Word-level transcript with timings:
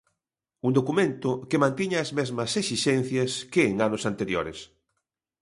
Un 0.67 0.71
documento 0.79 1.29
que 1.49 1.61
mantiña 1.63 1.97
as 2.01 2.11
mesmas 2.17 2.51
exixencias 2.61 3.31
que 3.53 3.61
en 3.71 3.75
anos 3.87 4.03
anteriores. 4.11 4.59